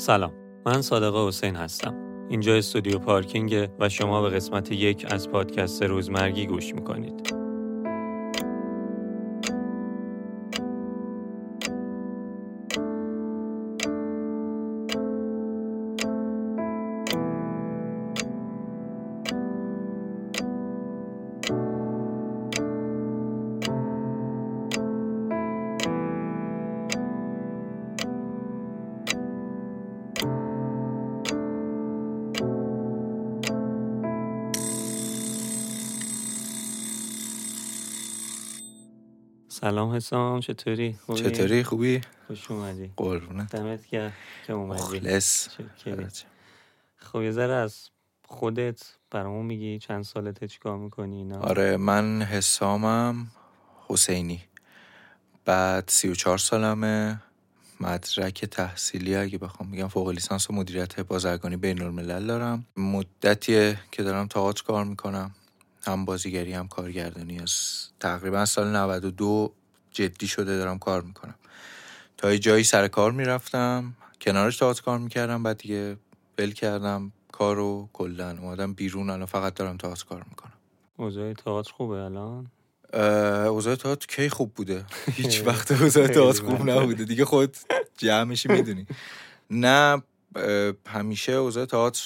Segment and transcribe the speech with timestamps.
[0.00, 0.32] سلام
[0.66, 1.94] من صادق حسین هستم.
[2.28, 7.39] اینجا استودیو پارکینگ و شما به قسمت یک از پادکست روزمرگی گوش می‌کنید.
[40.00, 42.92] حسام چطوری؟ خوبی؟ چطوری؟ خوبی؟ خوش اومدی.
[42.96, 44.12] قربونه دمت گرم
[44.46, 44.82] که اومدی.
[44.82, 45.48] مخلص.
[46.96, 47.90] خب یه ذره از
[48.28, 49.78] خودت برامون میگی.
[49.78, 53.30] چند سالته چیکار می‌کنی؟ اینا؟ آره من حسامم
[53.88, 54.40] حسینی.
[55.44, 57.22] بعد سی و چهار سالمه.
[57.80, 62.66] مدرک تحصیلی اگه بخوام بگم فوق لیسانس و مدیریت بازرگانی بین الملل دارم.
[62.76, 65.34] مدتیه که دارم تئاتر کار می‌کنم.
[65.86, 67.40] هم بازیگری هم کارگردانی.
[67.40, 67.52] از
[68.00, 69.54] تقریبا سال 92
[69.92, 71.34] جدی شده دارم کار می‌کنم.
[72.16, 75.96] تا یه جایی سر کار می‌رفتم کنارش تئاتر کار می‌کردم بعد دیگه
[76.38, 80.52] ول کردم کارو کلا اومدم بیرون الان فقط دارم تئاتر کار می‌کنم.
[80.96, 82.50] اوضاع تئاتر خوبه الان؟
[83.46, 84.84] اوضاع تئاتر کی خوب بوده؟
[85.20, 87.04] هیچ وقت اوضاع تئاتر خوب نبوده.
[87.04, 87.56] دیگه خود
[87.98, 88.86] جمعشی می‌دونی.
[89.50, 90.02] نه
[90.86, 92.02] همیشه اوضاع تئاتر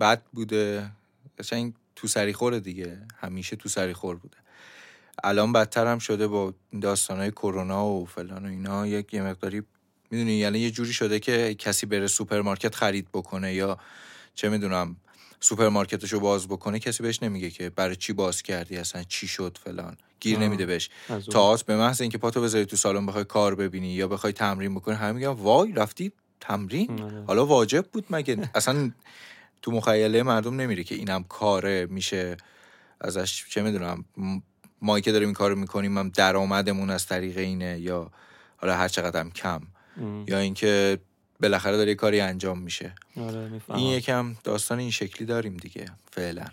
[0.00, 0.90] بد بوده.
[1.38, 2.98] قشنگ تو سری خوره دیگه.
[3.16, 4.36] همیشه تو سری خور بوده.
[5.24, 9.62] الان بدتر هم شده با داستانهای کرونا و فلان و اینا یک یه مقداری
[10.10, 13.78] می‌دونی یعنی یه جوری شده که کسی بره سوپرمارکت خرید بکنه یا
[14.34, 14.96] چه می‌دونم
[15.40, 19.96] سوپرمارکتشو باز بکنه کسی بهش نمیگه که برای چی باز کردی اصلا چی شد فلان
[20.20, 20.42] گیر آه.
[20.42, 20.90] نمیده بهش.
[21.32, 24.94] تئاتر به محض اینکه پاتو بذاری تو سالن بخوای کار ببینی یا بخوای تمرین بکنی
[24.94, 27.24] همه میگن وای رفتی تمرین آره.
[27.24, 28.90] حالا واجب بود مگه اصلا
[29.62, 32.36] تو مخیله مردم نمیره که اینم کاره میشه
[33.00, 34.04] ازش چه می‌دونم
[34.82, 38.10] ما که داریم این کارو می‌کنیم هم درآمدمون از طریق اینه یا
[38.56, 39.60] حالا هر چقدر هم کم.
[40.00, 40.24] ام.
[40.28, 40.98] یا اینکه
[41.40, 42.94] بالاخره داره یه کاری انجام میشه.
[43.16, 46.44] آره این یکم داستان این شکلی داریم دیگه فعلا.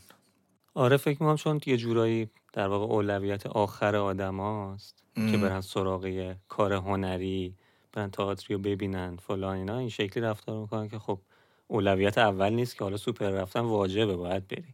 [0.73, 5.41] آره فکر می‌کنم چون یه جورایی در واقع اولویت آخر آدم هاست که ام.
[5.41, 7.55] برن سراغ کار هنری
[7.93, 9.77] برن تئاتری رو ببینن فلان اینا.
[9.77, 11.19] این شکلی رفتار می‌کنن که خب
[11.67, 14.73] اولویت اول نیست که حالا سوپر رفتن واجبه باید بری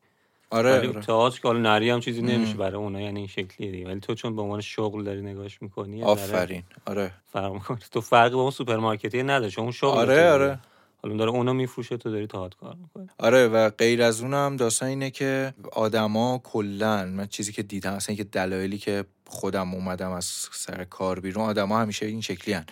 [0.54, 1.02] آره, ولی آره.
[1.02, 2.54] تئاتر که حالا نری هم چیزی نمیشه.
[2.54, 3.88] برای اونا یعنی این شکلیه دیگه.
[3.88, 6.64] ولی تو چون به عنوان شغل داری نگاهش می‌کنی آفرین.
[6.86, 7.12] آره.
[7.32, 7.78] فرق می‌کنه.
[7.92, 10.60] تو فرقی با اون سوپرمارکتی نداره چون اون شغل آره آره.
[11.04, 13.08] حالا داره اونو میفروشه تو داری تئاتر کار می‌کنی.
[13.18, 18.16] آره و غیر از اونم داستان اینه که آدما کلا من چیزی که دیدم اصلا
[18.16, 22.66] که دلایلی که خودم اومدم از سر کار بیرون آدما همیشه این شکلی هن.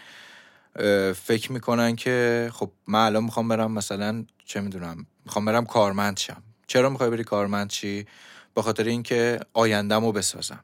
[1.14, 6.44] فکر می‌کنن که خب من الان می‌خوام برم مثلا چه می‌دونم می‌خوام برم کارمند شم.
[6.72, 8.06] چرا می‌خوای بری کارمند چی؟
[8.56, 10.64] به خاطر اینکه آیندهمو بسازم.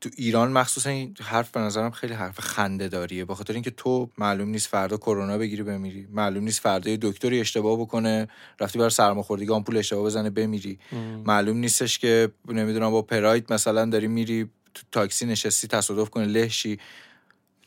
[0.00, 4.10] تو ایران مخصوصا این حرف به نظرم خیلی حرف خنده داریه به خاطر اینکه تو
[4.18, 6.06] معلوم نیست فردا کرونا بگیری بمیری.
[6.10, 8.28] معلوم نیست فردا یه دکتری اشتباه بکنه
[8.60, 10.78] رفتی بر سرماخوردگی آمپول اشتباه بزنه بمیری.
[11.24, 16.78] معلوم نیستش که نمی‌دونم با پراید مثلا داری میری تو تاکسی نشستی تصادف کنه لهشی.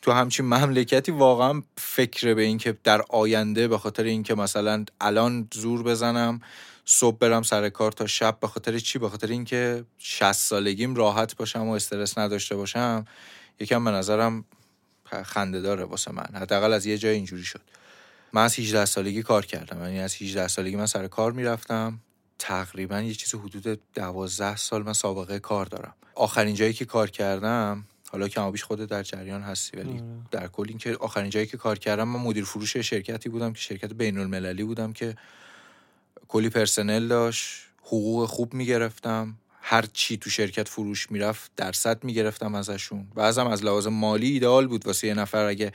[0.05, 5.47] تو همچین مملکتی واقعا فکر به این که در آینده به خاطر اینکه مثلا الان
[5.53, 6.41] زور بزنم
[6.85, 11.35] صبح برم سر کار تا شب به خاطر چی؟ به خاطر اینکه 60 سالگیم راحت
[11.35, 13.05] باشم و استرس نداشته باشم
[13.59, 14.45] یکم به نظرم
[15.23, 16.27] خنده داره واسه من.
[16.33, 17.61] حداقل از یه جای اینجوری شد.
[18.33, 19.81] من از 18 سالگی کار کردم.
[19.81, 21.99] یعنی از 18 سالگی من سر کار می‌رفتم.
[22.39, 25.93] تقریبا یه چیز حدود 12 سال من سابقه کار دارم.
[26.15, 30.03] آخرین جایی که کار کردم حالا کم و بیش خودت در جریان هستی ولی آره.
[30.31, 33.93] در کل اینکه آخرین جایی که کار کردم من مدیر فروش شرکتی بودم که شرکت
[33.93, 35.15] بین المللی بودم که
[36.27, 43.07] کلی پرسنل داشت حقوق خوب می‌گرفتم هر چی تو شرکت فروش می‌رفت درصد می‌گرفتم ازشون
[43.15, 45.71] بعضم از لحاظ مالی ایدئال بود واسه یه نفر اگه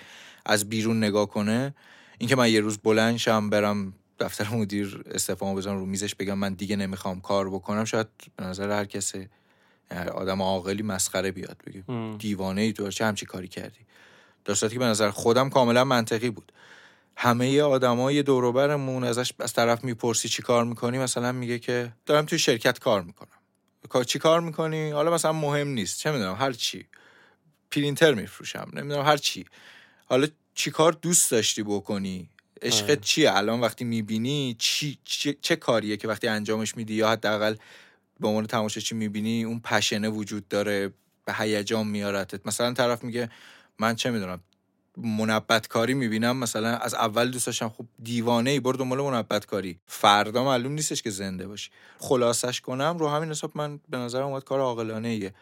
[0.47, 1.75] از بیرون نگاه کنه
[2.19, 6.54] اینکه من یه روز بلند شم برم دفتر مدیر استفامو بزنم رو میزش بگم من
[6.54, 8.07] دیگه نمی‌خوام کار بکنم شاید
[8.37, 9.28] به نظر هر کسی
[9.91, 12.16] آدم عاقلی مسخره بیاد بگه ام.
[12.16, 13.81] دیوانه ای تو چه همچی کاری کردی.
[14.45, 16.53] در صورتی که به نظر خودم کاملا منطقی بود.
[17.16, 22.39] همه آدمای دوروبرمون ازش از طرف می‌پرسی چی کار می‌کنی مثلا میگه که دارم توی
[22.39, 23.28] شرکت کار می‌کنم.
[23.89, 26.87] کار چی کار می‌کنی؟ حالا مثلا مهم نیست چه می‌دونم هر چی.
[27.71, 29.45] پرینتر میفروشم نمی‌دونم هر چی.
[30.07, 32.28] حالا چی کار دوست داشتی بکنی؟
[32.63, 32.72] آره.
[32.72, 37.54] عشقت چیه؟ الان وقتی می‌بینی چی چه, چه کاریه که وقتی انجامش میدی؟ یا حداقل
[38.21, 40.93] به عنوان تماشاچی می‌بینی اون پشنه وجود داره
[41.25, 43.31] به هیجان میارتت مثلا طرف میگه
[43.78, 44.41] من چه می‌دونم
[44.97, 49.78] منبت کاری می‌بینم مثلا از اول دوست داشتم خب دیوانه ای برو دنبال منبت کاری
[49.87, 51.71] فردا معلوم نیستش که زنده باشی.
[51.99, 55.34] خلاصش کنم رو همین حساب من به نظر اومد کار عاقلانه ایه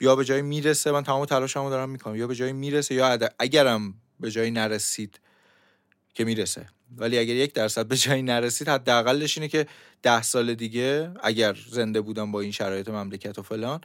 [0.00, 3.94] یا به جایی می‌رسه من تمام تلاشمو دارم می‌کنم یا به جایی می‌رسه یا اگرم
[4.20, 5.20] به جایی نرسید
[6.14, 6.66] که می‌رسه.
[6.96, 9.66] ولی اگر یک درصد به جایی نرسید حداقلش اینه که
[10.02, 13.80] ده سال دیگه اگر زنده بودم با این شرایط مملکت و فلان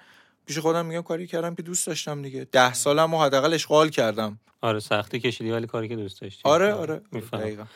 [0.46, 2.48] پیش خودم میگم کاری کردم که دوست داشتم دیگه.
[2.52, 4.40] ده سالم و حداقل اشغال کردم.
[4.62, 6.42] آره سختی کشیدی ولی کاری که دوست داشتی.
[6.44, 7.68] آره آره می‌فهمم.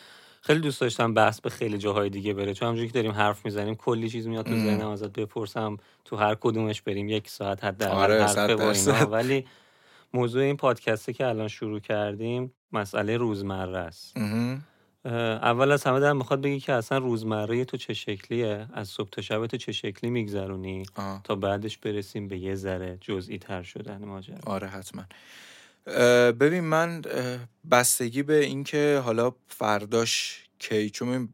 [0.41, 2.53] خیلی دوست داشتم بحث به خیلی جاهای دیگه بره.
[2.53, 6.35] چون همونجوری که داریم حرف می‌زنیم کلی چیز میاد تو ذهنم ازت بپرسم تو هر
[6.35, 9.45] کدومش بریم یک ساعت حداقل آره حرف ولی
[10.13, 14.17] موضوع این پادکسته که الان شروع کردیم مسئله روزمره است.
[15.07, 19.21] اول از همه دارم می‌خواد بگی که اصلا روزمره تو چه شکلیه؟ از صبح تا
[19.21, 20.85] شب تو چه شکلی میگذرونی؟
[21.23, 24.37] تا بعدش برسیم به یه ذره جزئی تر شدن ماجرا.
[24.45, 25.03] آره حتما.
[26.31, 27.01] ببین من
[27.71, 31.29] بستگی به اینکه حالا فرداش کی چون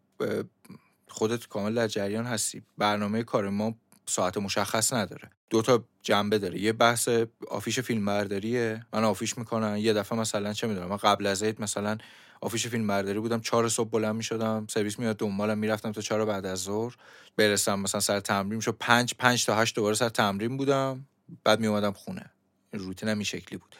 [1.07, 2.61] خودت کامل در جریان هستی.
[2.77, 3.75] برنامه کار ما
[4.05, 5.29] ساعت مشخص نداره.
[5.49, 6.59] دو تا جنبه داره.
[6.59, 7.09] یه بحث
[7.47, 9.77] آفیش فیلم برداریه من آفیش می‌کنم.
[9.77, 11.97] یه دفعه مثلا چه می‌دونم من قبل از عید مثلا
[12.43, 16.45] آفیش فیلم برداری بودم چهار صبح بلند می‌شدم سرویس میاد دنبالم می‌رفتم تا چهار بعد
[16.45, 16.95] از ظهر.
[17.37, 21.05] برسم مثلا سر تمرین شد پنج پنج تا هشت دوباره سر تمرین بودم.
[21.43, 22.31] بعد میومدم خونه.
[22.73, 23.75] روتینم این شکلی بود.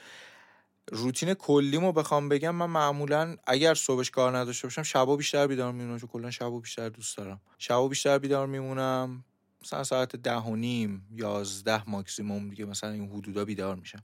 [0.92, 6.00] روتین کلیمو بخوام بگم من معمولا اگر صبحش کار نداشته باشم شبا بیشتر بیدار میمونم
[6.00, 7.42] چون کلا شبا بیشتر دوست دارم.
[7.58, 9.24] شبا بیشتر بیدار میمونم
[9.64, 14.04] مثلا ساعت ده و نیم یازده ماکسیموم دیگه مثلا این حدودا بیدار میشم.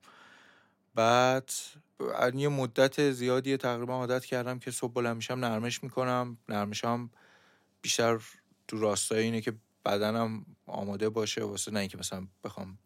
[0.96, 1.52] بعد
[2.34, 6.38] یه مدت زیادی تقریبا عادت کردم که صبح بلند میشم نرمش می‌کنم.
[6.50, 7.10] نرمشم
[7.82, 8.20] بیشتر
[8.68, 9.54] تو راستای اینه که
[9.86, 11.44] بدنم آماده باشه.
[11.44, 12.78] واسه نه اینکه مثلا بخوام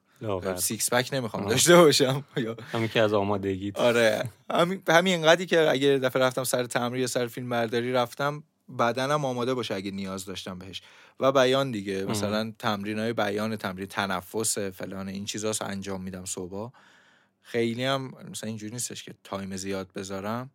[0.55, 2.23] سیکس پک نمی‌خوام داشته باشم.
[2.71, 4.29] همین که از آمادگی آره.
[4.51, 8.43] همین همین انقدری که اگه دفعه رفتم سر تمرین یا سر فیلم برداری رفتم
[8.79, 10.81] بدنم آماده باشه اگه نیاز داشتم بهش.
[11.19, 12.05] و بیان دیگه.
[12.05, 16.71] مثلا تمرین های بیان تمرین تنفس فلان این چیزاست انجام میدم صبح
[17.43, 20.51] خیلی هم مثلا اینجوری نیستش که تایم زیاد بذارم.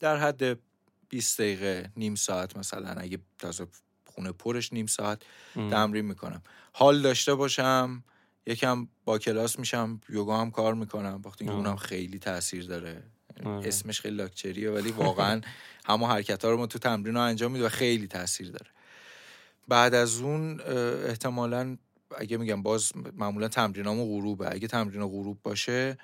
[0.00, 0.58] در حد
[1.08, 3.66] 20 دقیقه نیم ساعت مثلا اگه تازه
[4.06, 5.22] خونه پرش نیم ساعت
[5.54, 6.42] تمرین می‌کنم.
[6.72, 8.04] حال داشته باشم
[8.46, 13.02] یکم با کلاس میشم یوگا هم کار می‌کنم وقتی که اونم خیلی تاثیر داره.
[13.44, 13.68] آره.
[13.68, 15.40] اسمش خیلی لاکچریه ولی واقعا
[15.84, 18.70] همه حرکت ها رو ما تو تمرین ها انجام میده و خیلی تاثیر داره.
[19.68, 21.76] بعد از اون احتمالا
[22.18, 24.54] اگه میگم باز معمولا تمرینامو غروبه.
[24.54, 25.98] اگه تمرین غروب باشه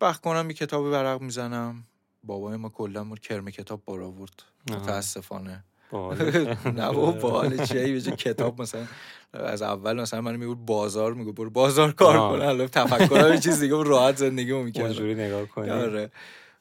[0.00, 1.84] وقت کنم یه کتاب ورق می‌زنم.
[2.24, 4.42] بابای ما کلا کرم کتاب بار آورد.
[4.70, 5.64] متاسفانه.
[6.78, 8.86] نه بابا باحال چیه کتاب مثلا
[9.32, 12.44] از اول مثلا من می‌گفت بازار میگه برو بازار کار کن.
[12.44, 14.86] الان تفکر یه چیز دیگه راحت زندگیمو می‌کردم.
[14.86, 15.70] اونجوری نگاه کنی.
[15.70, 16.10] آره.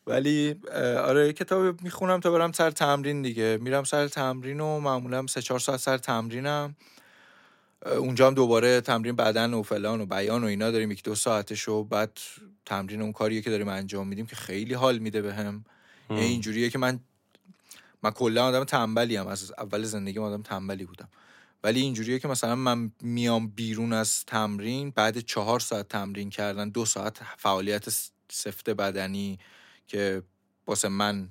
[0.08, 0.56] ولی
[0.98, 3.58] آره کتاب می‌خونم تا برم سر تمرین دیگه.
[3.62, 6.76] میرم سر تمرین و معمولا سه چهار ساعت سر تمرینم.
[7.86, 11.70] اونجا هم دوباره تمرین بدن و فلان و بیان و اینا داریم یک دو ساعتش
[11.70, 12.20] و بعد
[12.66, 15.66] تمرین اون کاریه که داریم انجام میدیم که خیلی حال میده بهم
[16.08, 17.00] به یعنی اینجوریه که من
[18.04, 21.10] من کلا آدم تنبلی هم از اول زندگی آدم تنبلی بودم.
[21.64, 26.86] ولی اینجوریه که مثلا من میام بیرون از تمرین بعد چهار ساعت تمرین کردن دو
[26.86, 27.90] ساعت فعالیت
[28.30, 29.40] سفت بدنی
[29.88, 30.24] که
[30.68, 31.30] واسه من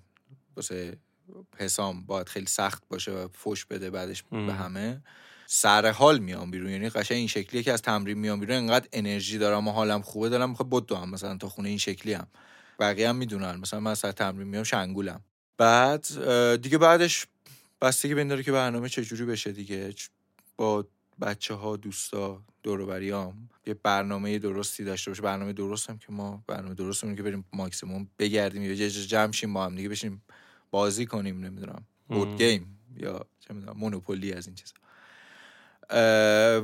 [0.57, 0.97] واسه
[1.57, 5.03] حسام باید خیلی سخت باشه و فش بده بعدش به همه.
[5.55, 6.71] سر حال میام بیرون.
[6.71, 10.29] یعنی قشنگ این شکلیه که از تمرین میام بیرون انقدر انرژی دارم و حالم خوبه.
[10.29, 12.27] دارم می‌خوام بدو هم مثلا تا خونه این شکلی هم
[12.81, 13.57] بقیه هم می‌دونن.
[13.57, 15.21] مثلا من سر تمرین میام شنگولم.
[15.59, 16.07] بعد
[16.63, 17.27] دیگه بعدش
[17.81, 19.95] بستگی به داره که برنامه چجوری بشه دیگه.
[20.57, 20.87] با
[21.21, 25.23] بچه ها دوستا دوروبریام یه برنامه درستی داشته باشه.
[25.23, 29.77] برنامه درستم که ما برنامه درستمون که بریم ماکسیموم بگردیم یا جمع شیم با هم
[29.77, 30.23] دیگه بشیم
[30.71, 31.85] بازی کنیم نمی‌دونم.
[32.09, 34.73] بورد گیم یا چه می‌دونم مونوپولی از این چیزا.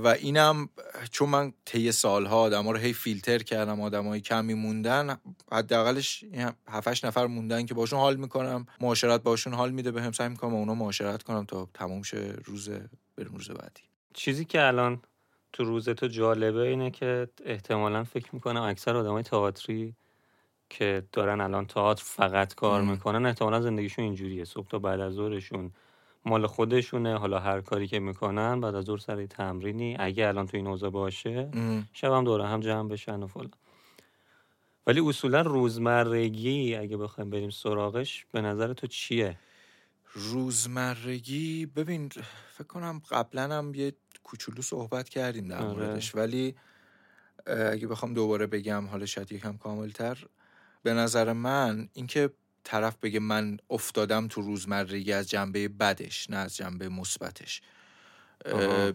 [0.04, 0.68] و اینم
[1.10, 5.16] چون من طی سالها آدم ها رو هی فیلتر کردم آدمای کمی موندن
[5.52, 6.24] حداقلش
[6.68, 10.74] 7 نفر موندن که باشون حال می‌کنم معاشرت باشون حال میده بهم سعی می‌کنم اونا
[10.74, 12.70] معاشرت کنم تا تموم شه روز
[13.16, 13.82] بریم روز بعدی.
[14.14, 15.02] چیزی که الان
[15.52, 19.94] تو روز تو جالبه اینه که احتمالا فکر می‌کنم اکثر آدمای تئاتری
[20.70, 24.44] که دارن الان تئاتر فقط کار می‌کنن احتمالا زندگیشون اینجوریه.
[24.44, 25.72] صبح تا بعد از ظهرشون
[26.28, 30.56] مال خودشونه حالا هر کاری که می‌کنن بعد از ظهر سر تمرینی اگه الان تو
[30.56, 31.50] این اوضاع باشه
[31.92, 33.50] شب هم دوره هم جمع بشن و فلان.
[34.86, 39.38] ولی اصولا روزمرگی اگه بخوایم بریم سراغش به نظر تو چیه؟
[40.14, 42.08] روزمرگی ببین
[42.52, 43.92] فکر کنم قبلا هم یه
[44.22, 45.86] کوچولو صحبت کردیم در آره.
[45.86, 46.54] موردش ولی
[47.46, 50.26] اگه بخوام دوباره بگم حالا شاید یکم کاملتر.
[50.82, 52.30] به نظر من اینکه
[52.68, 57.62] طرف بگه من افتادم تو روزمرگی از جنبه بدش نه از جنبه مثبتش.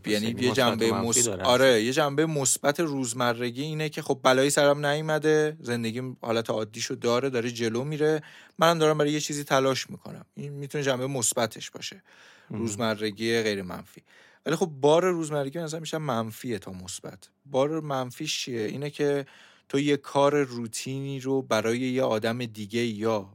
[0.06, 1.28] یعنی یه جنبه مس...
[1.28, 7.30] آره یه جنبه مثبت روزمرگی اینه که خب بلایی سرم نیومده زندگی حالت عادیشو داره
[7.30, 8.22] داره جلو میره.
[8.60, 10.26] منم دارم برای یه چیزی تلاش می‌کنم.
[10.36, 12.04] این می‌تونه جنبه مثبتش باشه
[12.50, 14.02] روزمرگی غیر منفی.
[14.46, 17.30] ولی خب بار روزمرگی نظر میشه منفیه تا مثبت.
[17.46, 19.26] بار منفیش چیه؟ اینه که
[19.70, 23.30] تو یه کار روتینی رو برای یه آدم دیگه یا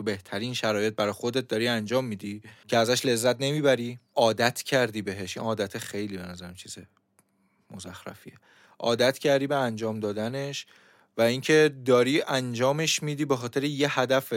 [0.00, 5.36] تو بهترین شرایط برای خودت داری انجام میدی که ازش لذت نمی‌بری؟ عادت کردی بهش.
[5.36, 6.78] این عادت خیلی به نظرم چیز
[7.70, 8.34] مزخرفیه.
[8.78, 10.66] عادت کردی به انجام دادنش
[11.16, 14.34] و اینکه داری انجامش میدی به خاطر یه هدف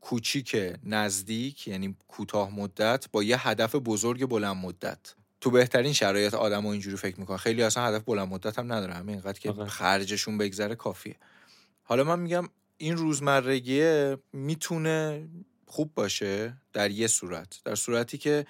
[0.00, 5.14] کوچیک نزدیک یعنی کوتاه مدت با یه هدف بزرگ بلند مدت.
[5.40, 8.94] تو بهترین شرایط آدم اینجوری فکر می‌کنن خیلی اصلا هدف بلند مدت هم نداره.
[8.94, 11.16] همین اینقدر که خرجشون بگذره کافیه.
[11.82, 15.28] حالا من میگم این روزمرگیه می‌تونه
[15.66, 18.46] خوب باشه در یه صورت در صورتی که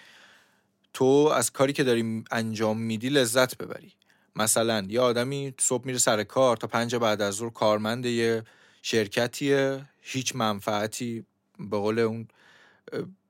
[0.92, 1.04] تو
[1.34, 3.92] از کاری که داری انجام میدی لذت ببری.
[4.36, 8.42] مثلا یه آدمی صبح میره سر کار تا پنج بعد از ظهر کارمند یه
[8.82, 11.26] شرکتیه هیچ منفعتی
[11.58, 12.28] به قول اون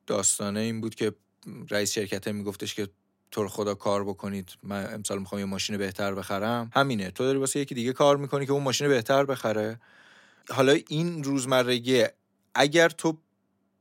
[0.06, 1.12] داستانه این بود که
[1.70, 2.88] رئیس شرکته میگفتش که
[3.30, 6.70] تو خدا کار بکنید من امسال می‌خوام یه ماشین بهتر بخرم.
[6.74, 9.80] همینه تو داری واسه یکی دیگه کار می‌کنی که اون ماشین بهتر بخره.
[10.50, 12.04] حالا این روزمرگی
[12.54, 13.18] اگر تو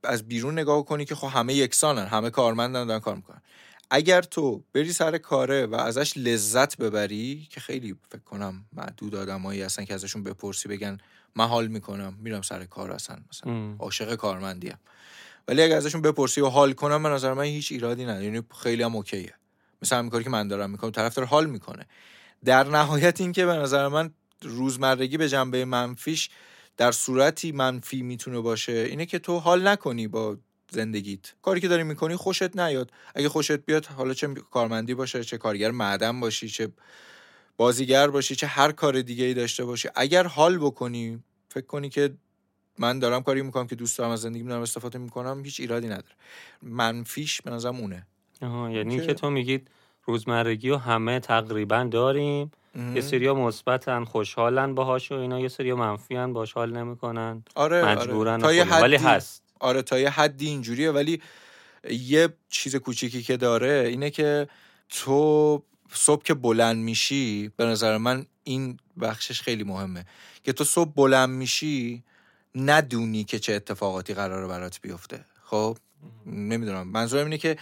[0.03, 3.41] از بیرون نگاه کنی که خب همه یکسانن همه کارمندن دارن کار می‌کنن.
[3.89, 9.61] اگر تو بری سر کاره و ازش لذت ببری که خیلی فکر کنم معدود آدمایی
[9.61, 10.97] هستن که ازشون بپرسی بگن
[11.35, 14.77] من حال می‌کنم میرم سر کار هستن مثلا عاشق کارمندیم.
[15.47, 18.25] ولی اگر ازشون بپرسی و حال کنم من نظر من هیچ ایرادی نداره.
[18.25, 19.33] یعنی خیلی هم اوکیه.
[19.81, 21.85] مثلا همین کاری که من دارم می‌کنم طرف داره حال می‌کنه.
[22.45, 26.29] در نهایت این که به نظر من روزمرگی به جنبه منفیش
[26.77, 30.37] در صورتی منفی می‌تونه باشه اینه که تو حال نکنی با
[30.69, 31.33] زندگیت.
[31.41, 32.91] کاری که داری می‌کنی خوشت نیاد.
[33.15, 36.69] اگه خوشت بیاد حالا چه کارمندی باشه چه کارگر معدن باشی چه
[37.57, 39.89] بازیگر باشی چه هر کار دیگه ای داشته باشی.
[39.95, 42.13] اگر حال بکنی فکر کنی که
[42.77, 46.15] من دارم کاری می‌کنم که دوست دارم از زندگی دارم استفاده می‌کنم هیچ ایرادی نداره.
[46.61, 48.07] منفیش به نظرم اونه.
[48.41, 49.67] یعنی که تو میگید
[50.05, 52.51] روزمرگی و همه تقریبا داریم
[52.95, 55.39] یه سریا مثبتن خوشحالن باهاش و اینا.
[55.39, 57.43] یه سریا منفیان باش حال نمی‌کنن.
[57.55, 57.95] آره, آره.
[57.95, 58.81] مجبورن آره.
[58.81, 59.43] ولی هست.
[59.59, 60.91] آره تا یه حدی اینجوریه.
[60.91, 61.21] ولی
[61.89, 64.47] یه چیز کوچیکی که داره اینه که
[64.89, 70.05] تو صبح که بلند میشی به نظر من این بخشش خیلی مهمه.
[70.43, 72.03] که تو صبح بلند میشی
[72.55, 75.25] ندونی که چه اتفاقاتی قراره برات بیفته.
[75.43, 75.77] خب؟
[76.25, 76.87] نمی‌دونم.
[76.87, 77.57] منظورم اینه که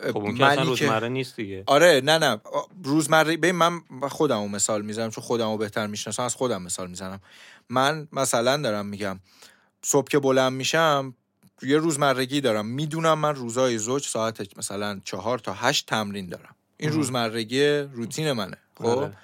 [0.00, 1.62] خب اون که اصلا روزمره نیست دیگه.
[1.66, 2.40] آره نه نه.
[2.84, 3.80] روزمره به من
[4.10, 7.20] خودمو مثال می‌زنم چون خودمو بهتر می‌شناسم از خودم مثال می‌زنم.
[7.68, 9.20] من مثلا دارم میگم
[9.82, 11.14] صبح که بلند میشم
[11.62, 12.66] یه روزمرگی دارم.
[12.66, 16.54] می‌دونم من روزای زوج ساعت مثلا چهار تا هشت تمرین دارم.
[16.76, 19.16] این روزمرگی روتین منه خب؟ آره.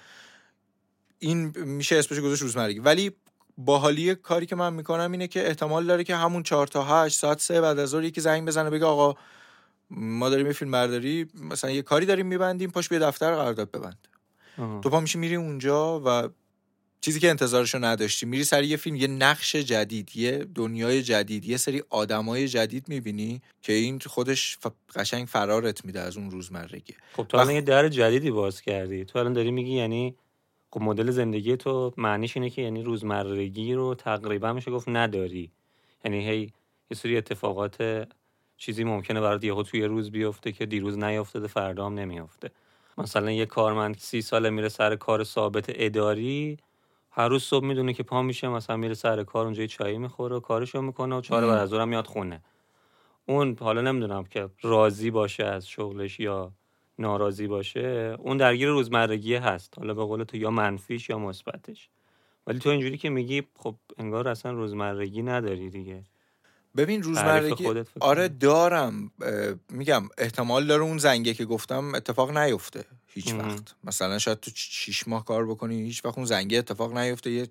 [1.18, 2.78] این میشه اسمش گذاشت روزمرگی.
[2.78, 3.12] ولی
[3.58, 7.40] باحالی کاری که من می‌کنم اینه که احتمال داره که همون چهار تا هشت ساعت
[7.40, 9.14] سه بعد از ظهر یکی زنگ بزنه بگه آقا
[9.90, 14.08] ما داریم یه فیلم برداری مثلا یه کاری داریم میبندیم پاش به دفتر قرارداد ببند.
[14.82, 16.28] تو پا میشی میری اونجا و
[17.00, 21.56] چیزی که انتظارشو نداشتی میری سر یه فیلم یه نقش جدید یه دنیای جدید یه
[21.56, 24.58] سری آدمای جدید می‌بینی که این خودش
[24.94, 26.94] قشنگ فرارت میده از اون روزمرگی.
[27.12, 29.04] خب تو الان یه در جدیدی باز کردی.
[29.04, 30.14] تو الان داری میگی یعنی
[30.70, 35.50] خب مدل زندگی تو معنیش اینه که یعنی روزمرگی رو تقریبا میشه گفت نداری.
[36.04, 36.52] یعنی هی
[36.90, 38.06] یه سری اتفاقات
[38.58, 42.50] چیزی ممکنه برات یهو توی روز بیفته که دیروز نیافتاده فردا هم نمیافته.
[42.98, 46.58] مثلا یه کارمند سی ساله میره سر کار ثابت اداری
[47.10, 50.40] هر روز صبح می‌دونه که پا میشه مثلا میره سر کار اونجا چایی می‌خوره و
[50.40, 52.40] کارشو می‌کنه و چهار بعد از هم میاد خونه.
[53.26, 56.52] اون حالا نمی‌دونم که راضی باشه از شغلش یا
[56.98, 59.78] ناراضی باشه اون درگیر روزمرگی هست.
[59.78, 61.88] حالا به قول تو یا منفیش یا مثبتش.
[62.46, 66.02] ولی تو اینجوری که میگی خب انگار اصلا روزمرگی نداری دیگه.
[66.76, 67.64] ببین روزمرگی
[68.00, 69.10] آره دارم
[69.70, 73.74] میگم احتمال داره اون زنگه که گفتم اتفاق نیفته هیچ وقت.
[73.84, 77.48] مثلا شاید تو شیش ماه کار بکنی هیچ وقت اون زنگه اتفاق نیفته یه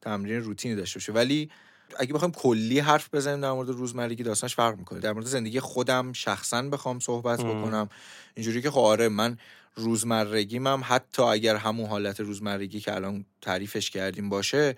[0.00, 1.12] تمرین روتینی داشته باشه.
[1.12, 1.50] ولی
[1.98, 5.00] اگه بخوایم کلی حرف بزنیم در مورد روزمرگی داستانش فرق می‌کنه.
[5.00, 7.88] در مورد زندگی خودم شخصا بخوام صحبت بکنم.
[8.34, 9.38] اینجوری که خب آره من
[9.74, 14.76] روزمرگیم هم حتی اگر همون حالت روزمرگی که الان تعریفش کردیم باشه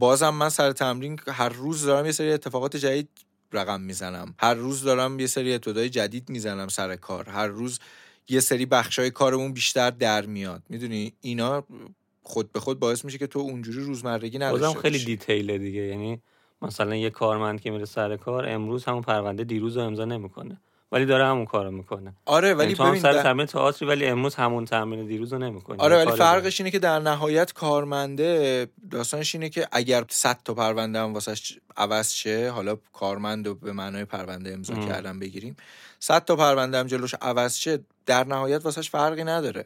[0.00, 3.08] بازم من سر تمرین هر روز دارم یه سری اتفاقات جدید
[3.52, 4.34] رقم می‌زنم.
[4.38, 7.28] هر روز دارم یه سری اتودای جدید می‌زنم سر کار.
[7.28, 7.78] هر روز
[8.28, 10.62] یه سری بخشای کارمون بیشتر در میاد.
[10.68, 11.64] می‌دونی؟ اینا
[12.22, 15.06] خود به خود باعث میشه که تو اونجوری روزمرگی نداشته بازم خیلی باشی.
[15.06, 15.80] دیتیله دیگه.
[15.80, 16.20] یعنی
[16.62, 20.60] مثلا یه کارمند که میره سر کار امروز همون پرونده دیروز رو امضا نمی‌کنه.
[20.92, 22.14] ولی داره همون کارو می‌کنه.
[22.26, 25.38] آره ولی ولی تو هم سر در- تمرین تئاتری ولی امروز همون تمرین دیروز رو
[25.38, 25.78] نمی‌کنی.
[25.78, 30.98] آره ولی فرقش اینه که در نهایت کارمنده داستانش اینه که اگر 100 تا پرونده
[31.00, 34.88] هم واسش عوض شه حالا کارمند رو به معنای پرونده امضا ام.
[34.88, 35.56] کردن بگیریم
[36.00, 39.64] 100 تا پرونده هم جلوش عوض شه در نهایت واسش فرقی نداره.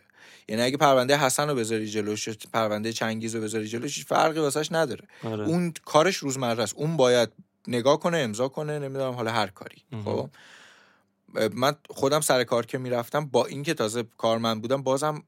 [0.49, 5.05] یعنی اگه پرونده حسن رو بذاری جلوش پرونده چنگیز رو بذاری جلوش فرقی واسش نداره.
[5.25, 5.45] آره.
[5.47, 6.75] اون کارش روزمره است.
[6.77, 7.29] اون باید
[7.69, 9.77] نگاه کنه امضا کنه نمی‌دونم حالا هر کاری.
[10.05, 10.29] خب؟
[11.55, 15.23] من خودم سر کار که می‌رفتم با اینکه تازه کارمند بودم بازم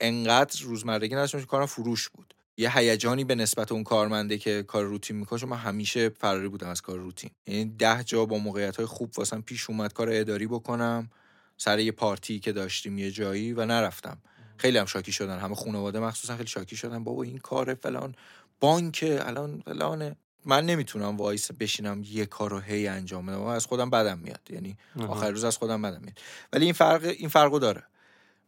[0.00, 2.34] انقدر روزمرگی نداشتم که کارم فروش بود.
[2.56, 6.80] یه هیجانی به نسبت اون کارمنده که کار روتین می‌کنه من همیشه فراری بودم از
[6.80, 7.30] کار روتین.
[7.46, 11.10] یعنی ده جا با موقعیت های خوب واسم پیش اومد کار اداری بکنم.
[11.56, 14.18] سر یه پارتی که داشتیم یه جایی و نرفتم.
[14.56, 15.38] خیلی هم شاکی شدن.
[15.38, 17.04] همه خانواده مخصوصا خیلی شاکی شدن.
[17.04, 18.14] بابا این کار فلان
[18.60, 20.16] بانک الان فلانه.
[20.44, 23.42] من نمی‌تونم وایسم بشینم یه کار رو هی انجام بدم.
[23.42, 24.40] از خودم بدم میاد.
[24.50, 24.76] یعنی.
[25.08, 26.18] آخر روز از خودم بدم میاد.
[26.52, 27.82] ولی این فرق این فرقو داره.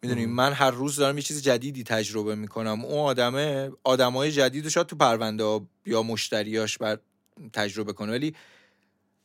[0.03, 0.27] می‌دونی.
[0.27, 2.85] من هر روز دارم یه چیز جدیدی تجربه می‌کنم.
[2.85, 6.99] اون آدمه آدمای جدید رو شاید تو پرونده ها یا مشتریاش بر
[7.53, 8.13] تجربه کنه.
[8.13, 8.35] ولی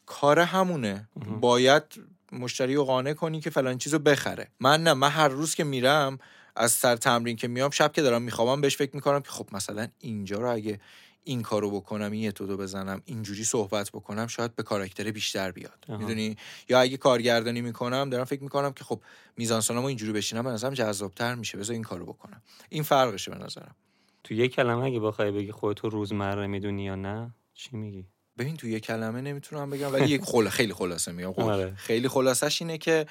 [0.05, 1.09] کار همونه.
[1.41, 1.83] باید
[2.31, 4.47] مشتری رو قانع کنی که فلان چیز رو بخره.
[4.59, 4.93] من نه.
[4.93, 6.19] من هر روز که میرم
[6.55, 9.87] از سر تمرین که میام شب که دارم میخوابم بهش فکر می‌کنم که خب مثلا
[9.99, 10.79] اینجا رو اگه
[11.23, 15.85] این کارو بکنم این اتودو بزنم اینجوری صحبت بکنم شاید به کاراکتر بیشتر بیاد.
[15.87, 16.37] می‌دونی؟
[16.69, 19.01] یا اگه کارگردانی می‌کنم دارم فکر می‌کنم که خب
[19.37, 21.57] میزانسونامو اینجوری بشینم به نظرم جذابتر میشه.
[21.57, 22.41] بذار این کارو بکنم.
[22.69, 23.75] این فرقشه به نظرم.
[24.23, 28.05] تو یه کلمه اگه بخوای بگی خودتو روزمره می‌دونی یا نه چی میگی؟
[28.37, 31.33] ببین تو یه کلمه نمی‌تونم بگم ولی یک خلا خیلی خلاصه میگم.
[31.33, 31.73] خب، آره.
[31.75, 33.05] خیلی خلاصش اینه که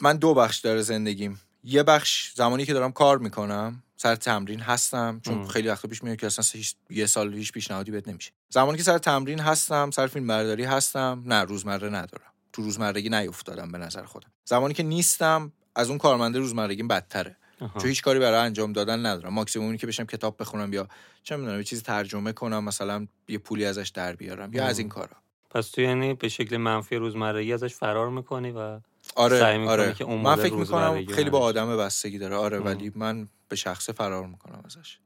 [0.00, 1.40] من دو بخش داره زندگیم.
[1.64, 5.46] یه بخش زمانی که دارم کار می‌کنم سر تمرین هستم چون ام.
[5.48, 8.84] خیلی وقتا پیش میاد که اصلا هیچ- یه سال هیچ پیشنهادی بهت نمیشه زمانی که
[8.84, 14.04] سر تمرین هستم سر فیلم برداری هستم نه روزمره ندارم تو روزمرگی نیفتادم به نظر
[14.04, 17.36] خودم زمانی که نیستم از اون کارمنده روزمرگیم بدتره.
[17.78, 20.88] چون هیچ کاری برای انجام دادن ندارم ماکسیموم اینه که بشم کتاب بخونم یا
[21.22, 24.68] چه می‌دونم یه چیزی ترجمه کنم مثلا یه پولی ازش در بیارم یا ام.
[24.68, 25.16] از این کارا
[25.50, 28.80] پس تو یعنی به شکل منفی روزمرگی ازش فرار می‌کنی و
[29.16, 29.94] آره آره.
[29.94, 32.36] که اون من فکر می‌کنم خیلی با آدم بستگی داره.
[32.36, 32.64] آره ام.
[32.66, 34.98] ولی من به شخص فرار می‌کنم ازش.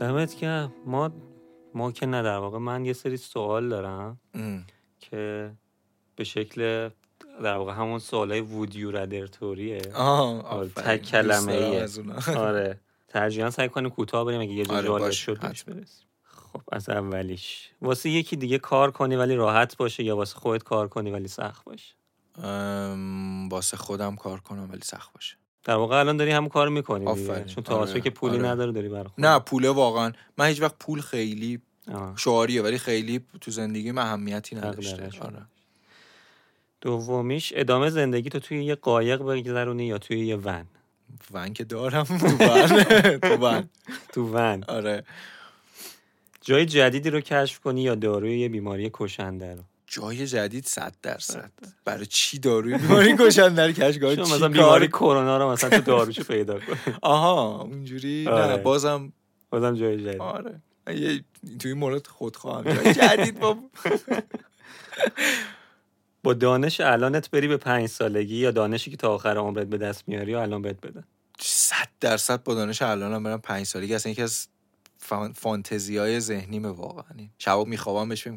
[0.00, 0.72] دمت گرم.
[0.86, 1.10] ما
[1.74, 4.66] ما که نه در واقع من یه سری سوال دارم ام.
[5.00, 5.52] که
[6.16, 6.88] به شکل
[7.42, 8.90] در واقع همون سوالای وودیو
[9.94, 10.98] آه آره، آفرین.
[10.98, 11.86] تک کلمه ایه.
[12.36, 12.80] آره.
[13.08, 15.38] ترجیحاً سعی کنیم کوتاه بریم اگه یه جا آره، شد
[16.52, 17.70] خب از اولیش.
[17.82, 21.64] واسه یکی دیگه کار کنی ولی راحت باشه یا واسه خودت کار کنی ولی سخت
[21.64, 21.94] باشه؟
[23.50, 25.36] واسه خودم کار کنم ولی سخت باشه.
[25.64, 27.44] در واقع الان داری همون کار می‌کنی آفرین.
[27.44, 28.48] چون تا آره، که پولی آره.
[28.48, 29.18] نداره داری برای خودت.
[29.18, 31.60] نه پوله واقعا من هیچ وقت پول خیلی
[31.92, 32.14] آه.
[32.16, 35.10] شعاریه ولی خیلی تو زندگی من اهمیتی نداشته.
[35.20, 35.46] آره.
[36.80, 40.66] دومیش ادامه زندگی تو توی یه قایق بگذرونی یا توی یه ون
[41.32, 43.68] ون که دارم تو ون تو ون
[44.12, 45.04] تو ون آره
[46.40, 51.50] جای جدیدی رو کشف کنی یا داروی یه بیماری کشنده رو جای جدید صد درصد.
[51.84, 56.60] برای چی داروی بیماری کنی چون چی مثلا بیماری کرونا رو مثلا تو داروشو پیدا
[56.60, 56.76] کن.
[57.02, 58.46] آها اونجوری آره.
[58.46, 59.12] نه بازم
[59.50, 60.20] بازم جای جدید.
[60.20, 60.60] آره.
[60.88, 61.24] یه
[61.58, 63.56] توی این مورد خود خواهم جای جدید با
[66.22, 70.08] با دانش الانت بری به پنج سالگی یا دانشی که تا آخر عمرت به دست
[70.08, 71.04] میاری و الان بهت بدن.
[71.40, 73.94] صد درصد با دانش الانم برم پنج سالگی.
[73.94, 74.48] اصلا یکی از
[74.98, 75.32] فان...
[75.32, 77.28] فانتزی های ذهنیمه واقعا.
[77.38, 78.32] شبا میخوابم بهش فکر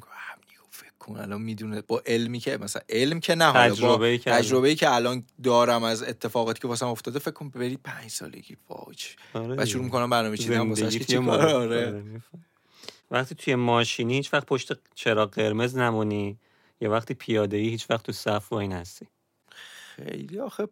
[1.03, 1.81] کن الان می‌دونه.
[1.81, 5.83] با علمی که مثلا علم که نه حالا با که الان- تجربه‌ای که الان دارم
[5.83, 8.57] از اتفاقاتی که واسم افتاده فکر کن بری پنج سالگی
[8.95, 9.83] چه- آره و شروع.
[9.83, 12.03] می‌کنم برنامه چیدن واسه که آره، آره.
[13.11, 16.37] وقتی توی ماشینی هیچ وقت پشت چراغ قرمز نمونی
[16.81, 19.07] یا وقتی پیاده ای هیچ وقت تو صف وای نستی
[19.95, 20.67] خیلی آخه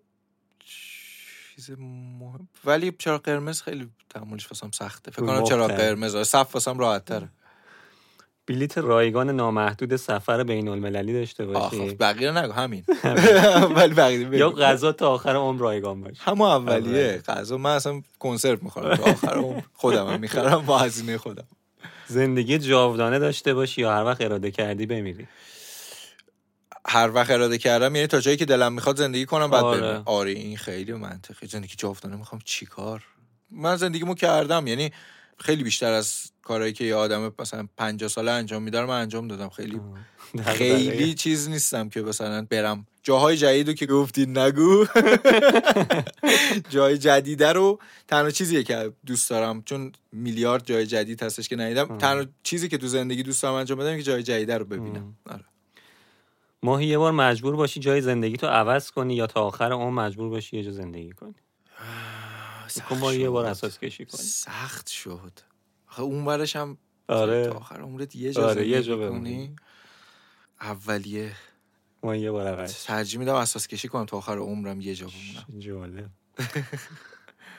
[1.56, 2.48] چیز مهم.
[2.66, 5.12] ولی چرا قرمز خیلی تحملش واسم سخته.
[5.12, 5.50] فکر کنم مختلف.
[5.50, 7.30] چرا قرمز آره، صف واسم راحت تره
[8.48, 12.84] بلیت رایگان نامحدود سفر بین المللی داشته باشی؟ بقیه رو نگو همین.
[13.76, 14.38] ولی بقیه.
[14.38, 17.22] یا غذا تا آخر عمر رایگان باشه همون اولیه.
[17.28, 18.96] غذا من اصلا کنسرو می‌خورم.
[18.96, 19.62] تا آخر عمر.
[19.74, 21.48] خودم می‌خرم با هزینه خودم.
[22.08, 25.28] زندگی جاودانه داشته باشی یا هر وقت اراده کردی بمیری؟
[26.88, 30.02] هر وقت اراده کردم یعنی تا جایی که دلم می‌خواد زندگی کنم بعد آره.
[30.06, 31.48] آره این خیلی منطقی.
[31.48, 33.04] زندگی جاودانه می‌خوام چیکار
[33.52, 34.92] من زندگیمو کردم یعنی
[35.42, 39.50] خیلی بیشتر از کارهایی که یه آدم مثلا 50 ساله انجام میدار من انجام دادم.
[39.50, 39.82] خیلی.
[40.46, 44.86] خیلی چیز نیستم که مثلا برم جاهای جدیدو که گفتی نگو.
[46.70, 51.98] جای جدیده رو تنها چیزیه که دوست دارم چون میلیارد جای جدید هستش که ندیدم.
[51.98, 55.16] تنها چیزی که تو زندگی دوست دارم انجام بدم که جای جدیده رو ببینم.
[55.30, 55.44] آره.
[56.64, 60.30] ماهی یه بار مجبور باشی جای زندگی تو عوض کنی یا تا آخر اون مجبور
[60.30, 61.36] باشی یه جا زندگی کنی؟
[63.00, 63.46] ما یه بار.
[63.46, 65.32] اساس کشی کنی سخت شد.
[65.88, 67.48] آخه اون برش هم آره.
[67.48, 69.56] تا آخر عمرت یه جا آره، یه جا بمونی.
[70.62, 71.32] اولیه.
[72.04, 75.60] ما یه بار عوض ترجیح میدم اساس کشی کنم تا آخر عمرم یه جا بمونم.
[75.62, 76.10] جالب.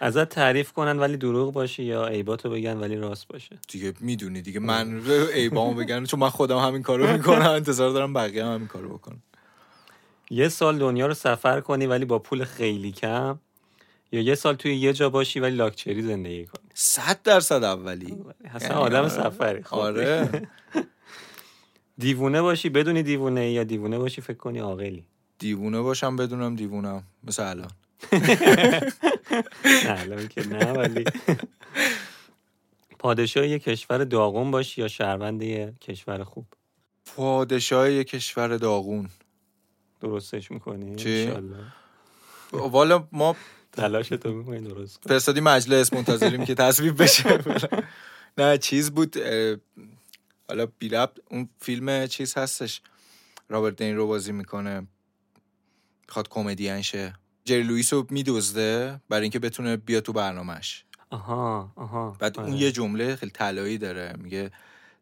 [0.00, 3.58] ازت تعریف کنن ولی دروغ باشه یا عیباتو بگن ولی راست باشه.
[3.68, 5.02] دیگه می‌دونی دیگه من
[5.34, 7.50] ایبامو بگن چون من خودم همین کارو می‌کنم.
[7.60, 9.22] انتظار دارم بقیه هم همین کارو بکنن.
[10.30, 13.38] یه سال دنیا رو سفر کنی ولی با پول خیلی کم.
[14.12, 16.70] یا یه سال توی یه جا باشی ولی لاکچری زندگی کنی.
[16.74, 18.16] صد درصد اولی.
[18.44, 19.08] اصلا یعنی آدم آره.
[19.08, 19.62] سفری.
[19.62, 19.74] خب.
[19.76, 20.28] آره.
[21.98, 25.06] دیوونه باشی بدونی دیوونه یا دیوونه باشی فکر کنی عاقلی.
[25.38, 27.02] دیوونه باشم بدونم دیوونم.
[27.24, 27.70] مثل الان.
[29.84, 31.04] نه الان که نه ولی
[32.98, 36.46] پادشاه یه کشور داغون باشی یا شهروند یه کشور خوب؟
[37.16, 39.08] پادشاه یه کشور داغون.
[40.00, 41.32] درستش می‌کنی؟ چی؟
[42.52, 43.36] والا ما
[43.72, 47.40] تلاش تو می‌کنی درست فرستادی مجلس منتظریم که تصویب بشه.
[48.38, 49.16] نه چیز بود
[50.48, 52.80] حالا بی ربط اون فیلم چیز هستش.
[53.48, 54.86] رابرت دین رو بازی می‌کنه.
[56.06, 62.16] می‌خواد کمدین شه جری لوئیس رو میدزده برای اینکه بتونه بیا تو برنامهش آها آها.
[62.18, 62.56] بعد اون آره.
[62.56, 64.14] یه جمله خیلی طلایی داره.
[64.18, 64.50] میگه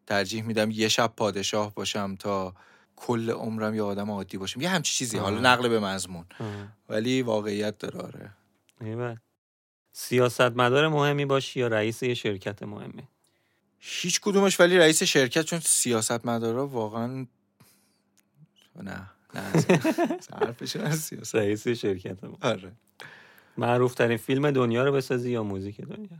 [0.07, 2.55] ترجیح میدم یه شب پادشاه باشم تا
[2.95, 4.61] کل عمرم یه آدم عادی باشم.
[4.61, 5.17] یه همچی چیزی.
[5.17, 5.43] حالا آه.
[5.43, 6.25] نقل به مضمون.
[6.89, 8.31] ولی واقعیت داره
[8.81, 9.15] ایول.
[9.93, 13.07] سیاستمدار مهمی باشی یا رئیس یه شرکت مهمی؟
[13.79, 17.25] هیچ کدومش ولی رئیس شرکت چون سیاست مدارا واقعا
[18.75, 19.41] نه نه
[20.41, 21.35] حرفشون از سیاست.
[21.35, 22.71] رئیس شرکت مهمی آره.
[23.57, 26.17] معروف ترین فیلم دنیا رو بسازی یا موزیک دنیا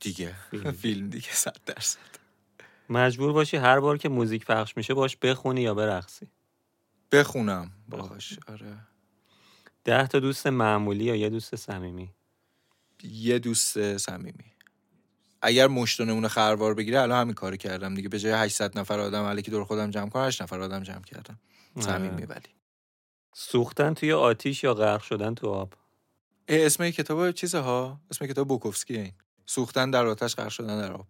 [0.00, 0.34] دیگه.
[0.50, 0.72] فیلم.
[0.82, 1.98] فیلم دیگه صد درصد.
[2.90, 6.28] مجبور باشی هر بار که موزیک پخش میشه باش بخونی یا برقصی؟
[7.12, 8.78] بخونم باش آره.
[9.84, 12.10] ده تا دوست معمولی یا یه دوست صمیمی؟
[13.02, 14.54] یه دوست صمیمی.
[15.42, 18.08] اگر مشت و نمونه خروار بگیره الان همین کارو کردم دیگه.
[18.08, 21.02] به جای 800 نفر آدم علی که دور خودم جمع کنم 8 نفر آدم جمع
[21.02, 21.38] کردم.
[21.80, 22.22] صمیمی.
[22.22, 22.48] ولی.
[23.34, 25.72] سوختن توی آتیش یا غرق شدن تو آب؟
[26.48, 29.12] اسم کتاب چیزه ها اسم کتاب بوکوفسکی این.
[29.46, 31.06] سوختن در آتش غرق شدن در آب.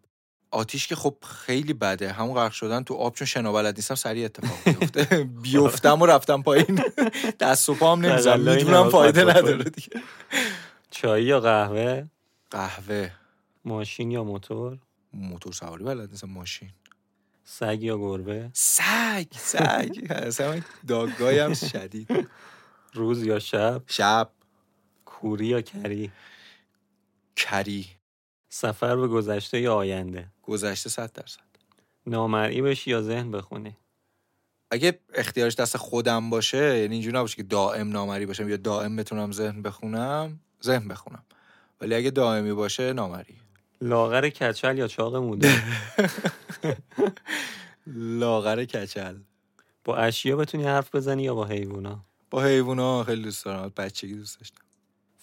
[0.55, 2.13] آتیش که خب خیلی بده.
[2.13, 6.43] همون غرق شدن تو آب چون شنا بلد نیستم سریع اتفاق میفته بیفتم و رفتم
[6.43, 6.83] پایین.
[7.41, 8.41] دست و پام نمی‌زنم.
[8.41, 9.25] می‌دونم فایده.
[9.25, 9.89] نداره دیگه.
[10.91, 12.05] چای یا قهوه؟
[12.51, 13.11] قهوه.
[13.65, 14.79] ماشین یا موتور؟
[15.13, 16.71] موتور سواری بلد نیستم ماشین.
[17.45, 20.07] سگ یا گربه؟ سگ سگ.
[20.11, 22.29] اصلا من داگاهی هم شدید.
[22.93, 24.31] روز یا شب؟ شب.
[25.05, 26.11] کوری یا کری؟
[27.37, 27.87] کری.
[28.55, 31.41] سفر به گذشته یا آینده؟ گذشته صد درصد.
[32.07, 33.77] نامرئی بشی یا ذهن بخونی؟
[34.71, 39.33] اگه اختیارش دست خودم باشه یعنی اینجوری نباشه که دائم نامری باشم یا دائم بتونم
[39.33, 41.25] ذهن بخونم ذهن بخونم.
[41.81, 43.37] ولی اگه دائمی باشه نامری
[43.81, 45.63] لاغر کچل یا چاق موده
[48.23, 49.17] لاغر کچل.
[49.85, 54.39] با اشیا بتونی حرف بزنی یا با حیوونا؟ با حیوونا خیلی دوست دارم بچگی دوست
[54.39, 54.63] داشتم.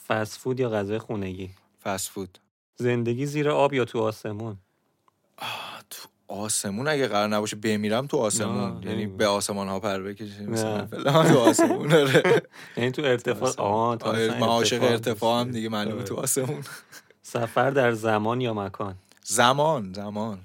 [0.08, 1.50] فست فود یا غذای خونگی؟
[1.84, 2.38] فست فود.
[2.82, 4.58] زندگی زیر آب یا تو آسمون؟
[5.90, 8.84] تو آسمون اگه قرار نباشه بمیرم تو آسمون.
[8.84, 9.08] یعنی.
[9.08, 10.88] به آسمان ها پر بکشیم مثلا
[11.24, 12.42] تو آسمون آره.
[12.78, 16.04] یعنی تو ارتفاع آه تو آره، اصلا من عاشق ارتفاع هم دیگه معلومه آره.
[16.04, 16.64] تو آسمون.
[17.22, 20.40] سفر در زمان یا مکان؟ زمان زمان.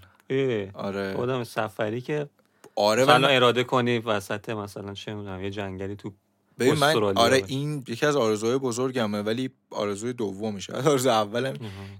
[0.74, 1.14] آره.
[1.14, 2.28] آدم سفری که
[2.76, 6.12] آره من اراده کنی وسط مثلا چه می‌دونم یه جنگلی تو
[6.58, 7.44] ببین من آره باشه.
[7.46, 11.54] این یکی از آرزوهای بزرگمه ولی آرزوی دومشه آرزو اولم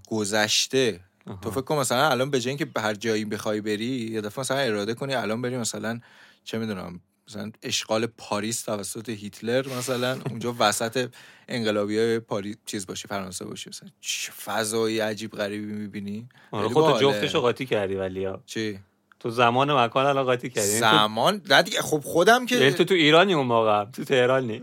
[0.08, 1.00] گذشته.
[1.42, 4.40] تو فکر کن مثلا الان به جای اینکه به هر جایی بخوای بری یه دفعه
[4.40, 6.00] مثلا اراده کنی الان بری مثلا
[6.44, 11.08] چه می‌دونم مثلا اشغال پاریس توسط هیتلر مثلا اونجا وسط
[11.48, 16.28] انقلابی های پاریس چیز باشی فرانسه باشی مثلا چه فضای عجیب غریبی می‌بینی.
[16.50, 18.42] آره خودتو جفتشو قاطی کردی ولی ها.
[18.46, 18.78] چی؟
[19.26, 20.68] تو زمان و مکان الان قاطی کردی.
[20.68, 24.04] یعنی تو- زمان؟ نه دیگه خب خودم یعنی که تو تو ایرانی اون موقع تو
[24.04, 24.62] تهران نی.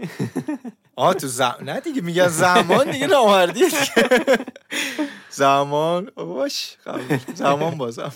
[0.95, 1.56] آه تو زم...
[1.62, 4.38] نه دیگه میگن زمان دیگه نامردیه دیگه.
[5.30, 7.17] زمان باش قبول.
[7.36, 8.12] زمان بازم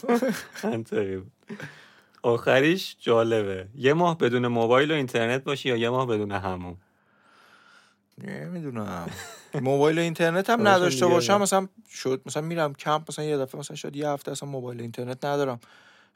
[0.63, 1.31] منطقی بود.
[2.23, 3.67] آخریش جالبه.
[3.75, 6.77] یه ماه بدون موبایل و اینترنت باشی یا یه ماه بدون همون؟
[8.17, 9.09] نمی‌دونم.
[9.61, 11.41] موبایل و اینترنت هم نداشته باشم.
[11.41, 14.81] مثلا شد مثلا میرم کمپ مثلا یه دفعه مثلا شد یه هفته اصلا موبایل و
[14.81, 15.59] اینترنت ندارم.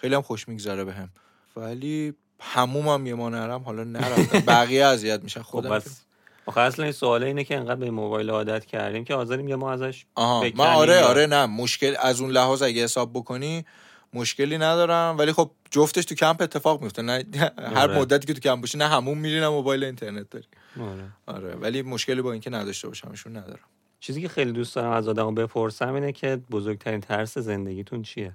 [0.01, 1.09] خیلی هم خوش میگذره بهم.
[1.55, 4.39] ولی همومم یه ما نرم حالا نرفتم.
[4.39, 5.41] بقیه اذیت میشن.
[5.41, 6.01] خب خودم بس
[6.45, 9.71] آخه اصلا این سواله اینه که انقدر به موبایل عادت کردیم که حاضریم یه ما
[9.71, 10.45] ازش آها.
[10.55, 11.45] من آره یا- آره نه.
[11.45, 13.65] مشکل از اون لحاظ اگه حساب بکنی
[14.13, 15.15] مشکلی ندارم.
[15.17, 17.23] ولی خب جفتش تو کمپ اتفاق میفته نه
[17.57, 17.99] هر آره.
[17.99, 20.47] مدتی که تو کمپ باشی نه همون میری نه موبایل اینترنت داری.
[20.79, 21.03] آره.
[21.37, 21.55] آره.
[21.55, 23.59] ولی مشکلی با اینکه نداشته باشمشون ندارم.
[23.99, 28.33] چیزی که خیلی دوست دارم از آدمو بپرسم اینه که بزرگترین ترس زندگیتون چیه؟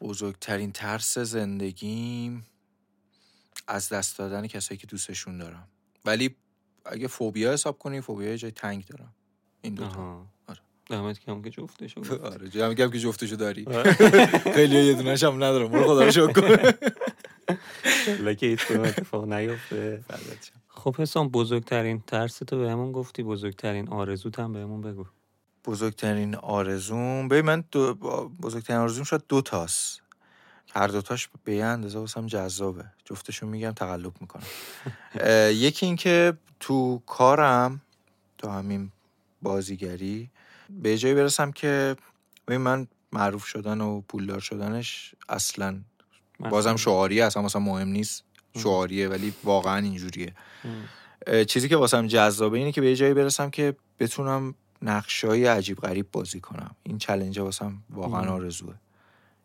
[0.00, 2.46] بزرگترین ترس زندگیم
[3.66, 5.68] از دست دادن کسایی که دوستشون دارم.
[6.04, 6.36] ولی
[6.84, 9.14] اگه فوبیا حساب کنی فوبیا جای تنگ دارم.
[9.62, 10.58] این دو تا آره.
[10.86, 12.24] دمت کم که جفتشو.
[12.24, 13.64] آره جا میگم که جفتشو داری.
[13.64, 13.92] آره.
[14.56, 15.68] خیلی یه دونش هم ندارم.
[15.68, 16.32] برو خدا رو شکر.
[16.32, 16.78] کن
[17.84, 20.04] انشالله که هیچ کدوم اتفاق نیفته.
[20.10, 20.60] شم.
[20.68, 25.06] خب حسام بزرگترین ترس تو بهمون گفتی بزرگترین آرزوت هم بهمون بگو.
[25.64, 27.94] بزرگترین آرزوم ببین من دو
[28.42, 30.00] بزرگترین آرزوم شاید دو تاست.
[30.74, 32.84] هر دوتاش به یه اندازه واسم جذابه.
[33.04, 34.46] جفتشون میگم تقلب می‌کنم.
[35.50, 37.80] یکی این که تو کارم
[38.38, 38.92] تو همین
[39.42, 40.30] بازیگری
[40.70, 41.96] به جایی برسم که
[42.48, 45.80] ببین من معروف شدن و پولدار شدنش اصلا
[46.38, 48.24] بازم شعاری اصلا مثلا مهم نیست.
[48.58, 50.34] شعاریه ولی واقعا اینجوریه.
[51.48, 56.06] چیزی که واسم جذابه اینه که به یه جایی برسم که بتونم نقشای عجیب غریب
[56.12, 56.76] بازی کنم.
[56.82, 58.30] این چلنج واسم واقعا.
[58.30, 58.74] آرزوه.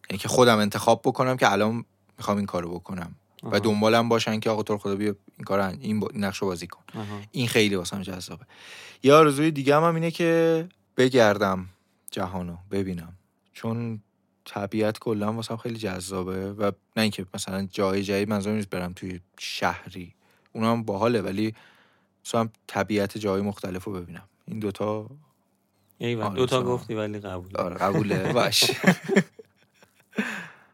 [0.09, 1.85] یعنی که خودم انتخاب بکنم که الان
[2.17, 3.15] می‌خوام این کارو بکنم.
[3.43, 3.59] و آها.
[3.59, 6.07] دنبالم باشن که آقا تو خدا بیا این کار این, با...
[6.13, 6.83] این نقش رو بازی کن.
[6.95, 7.21] آها.
[7.31, 8.45] این خیلی واسم جذابه.
[9.03, 11.65] یه آرزوی دیگه هم, اینه که بگردم
[12.11, 13.13] جهانو ببینم.
[13.53, 14.01] چون
[14.45, 19.19] طبیعت کلا واسم خیلی جذابه و نه اینکه مثلا جای جایی منظورم نیست برم توی
[19.39, 20.13] شهری.
[20.53, 21.55] اونا هم باحاله ولی
[22.25, 24.23] مثلا طبیعت جای مختلف رو ببینم.
[24.47, 25.09] این دوتا
[25.97, 26.63] ایول دو تا.
[26.63, 28.71] گفتی ولی قبول آره قبوله باش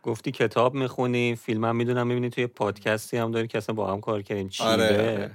[0.04, 4.02] گفتی کتاب می‌خونی فیلم هم می‌دونم می‌بینی توی پادکستی هم داری که اصلا با هم
[4.02, 5.32] کار کردین چی آره،؟ آره.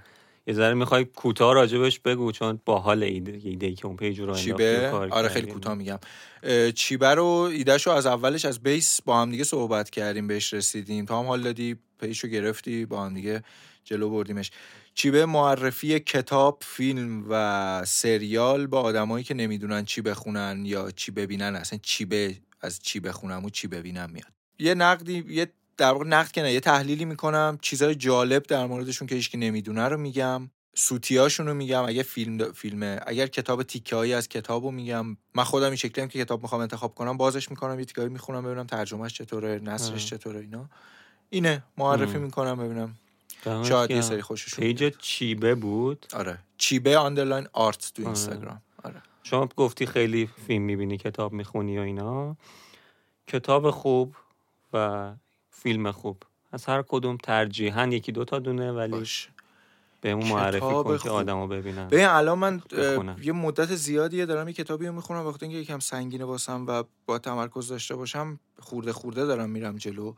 [0.47, 4.35] یه ذره می‌خوای کوتاه راجبش بگو چون باحال ایده ایده ای که اون پیج رو
[4.35, 5.47] چیبه آره خیلی.
[5.47, 5.99] کوتاه میگم
[6.75, 11.19] چیبه رو ایدهشو از اولش از بیس با هم دیگه صحبت کردیم بهش رسیدیم تا
[11.19, 13.43] هم حال دادی پیشو گرفتی با هم دیگه
[13.85, 14.51] جلو بردیمش
[14.99, 21.57] چیبه معرفی کتاب فیلم و سریال با آدمایی که نمی‌دونن چی بخونن یا چی ببینن
[21.57, 26.05] اصلا چی به از چی بخونم و چی ببینم میاد یه نقدی یه در واقع
[26.07, 30.51] نقد که نه یه تحلیلی می‌کنم چیزای جالب در موردشون که هیچکی نمی‌دونه رو میگم
[30.77, 35.45] سوتیاشون رو میگم اگه فیلم فیلمه اگر کتاب تیکه هایی از کتاب رو میگم من
[35.45, 38.67] خودم این شکلی هم که کتاب می‌خوام انتخاب کنم بازش می‌کنم یه تیکه می‌خونم ببینم
[38.67, 40.07] ترجمهش چطوره نثرش.
[40.07, 40.69] چطوره اینا
[41.31, 42.19] اینه معرفی.
[42.19, 42.97] می‌کنم ببینم
[43.65, 44.01] شاید یه.
[44.01, 44.97] سری خوششون page.
[44.99, 48.07] چیبه بود آره چیبه underline art تو آره.
[48.07, 52.37] اینستاگرام آره شما گفتی خیلی فیلم می‌بینی کتاب می‌خونی و اینا
[53.27, 54.17] کتاب خوب
[54.73, 55.13] و
[55.51, 59.29] فیلم خوب از هر کدوم ترجیحاً یکی دو تا دونه ولی باش
[60.01, 61.11] بهمون معرفی کتاب کن که.
[61.11, 63.17] آدمو ببینن ببین الان من بخونم.
[63.23, 67.19] یه مدت زیادیه دارم یه کتابی رو می‌خونم وقتی اینکه یکم سنگینه واسم و با
[67.19, 70.15] تمرکز داشته باشم خورده خورده دارم میرم جلو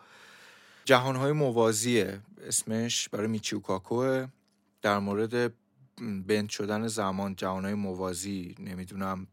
[0.89, 2.21] جهانهای موازیه.
[2.47, 4.27] اسمش برای میچیو کاکوه
[4.83, 5.53] در مورد
[6.27, 9.27] بند شدن زمان جهانهای موازی نمی‌دونم.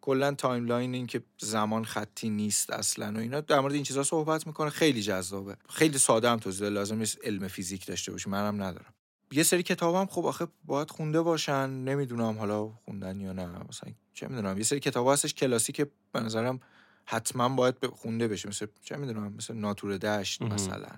[0.00, 3.40] کلا timeline این که زمان خطی نیست اصلا و اینا.
[3.40, 4.70] در مورد این چیزا صحبت می‌کنه.
[4.70, 5.56] خیلی جذابه.
[5.68, 6.68] خیلی ساده هم توضیح.
[6.68, 8.30] لازم نیست علم فیزیک داشته باشی.
[8.30, 8.94] منم ندارم.
[9.32, 11.70] یه سری کتابم خب آخه باید خونده باشن.
[11.70, 13.46] نمی‌دونم حالا خوندن یا نه.
[13.68, 14.58] مثلا چه می‌دونم.
[14.58, 16.60] یه سری کتاب هستش کلاسیک به نظرم
[17.04, 20.42] حتما باید به- خونده بشه مثل چه می‌دونم مثل ناتور دشت.
[20.42, 20.88] مثلا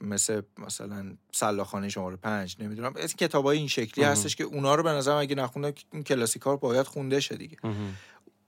[0.00, 4.12] مثل مثلا سلاخانه شماره پنج نمی‌دونم از کتاب این شکلی مهم.
[4.12, 7.56] هستش که اونا رو به نظرم اگه نخونده این کلاسیکا رو باید خونده شه دیگه.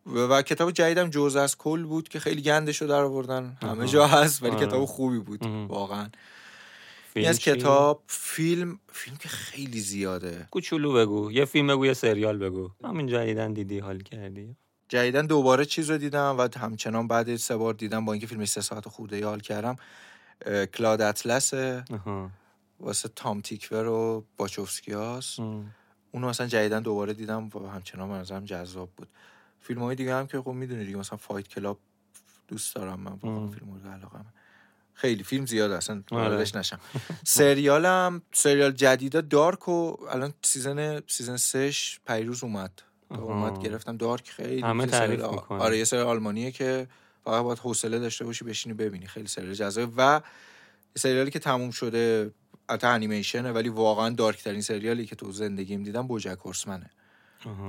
[0.06, 3.56] و, و کتاب جدیدم جز از کل بود که خیلی گندش رو در آوردن.
[3.62, 4.66] همه جا هست ولی آره.
[4.66, 5.46] کتاب خوبی بود.
[5.68, 6.08] واقعا
[7.14, 11.94] این از چی؟ کتاب فیلم فیلم که خیلی زیاده کوچولو بگو یه فیلم بگو یه
[11.94, 14.56] سریال بگو همین جدیدن دیدی حال کردی
[14.88, 18.60] جدیدن دوباره چیز رو دیدم و همچنان بعد سه بار دیدم با اینکه فیلمش سه
[18.60, 19.76] ساعت خورده حال کردم
[20.74, 21.54] Cloud Atlas.
[22.80, 25.74] واسه تام تیکور و واچوفسکیاس ام.
[26.12, 29.08] اونو مثلا جدیدن دوباره دیدم و همچنان به نظرم جذاب بود
[29.60, 31.78] فیلم های دیگه هم که خب می‌دونی دیگه مثلا Fight Club
[32.48, 33.18] دوست دارم من
[33.50, 34.18] فیلم مورد علاقه
[34.94, 36.28] خیلی فیلم زیاد اصلا آره.
[36.28, 36.80] واردش نشم
[37.24, 42.82] سریالم سریال جدیدا Dark و الان season season سش پریروز اومد.
[43.10, 43.96] اومد گرفتم.
[43.96, 45.58] Dark خیلی همه تعریف می‌کنن.
[45.58, 46.86] آره یه سریال آلمانیه که
[47.24, 49.06] فقط باید حوصله داشته باشی بشینی ببینی.
[49.06, 50.20] خیلی سریال جذاب و
[50.96, 52.30] سریالی که تموم شده
[52.70, 56.90] حتی انیمیشنه ولی واقعا dark ترین سریالی که تو زندگیم دیدم BoJack Horseman ه.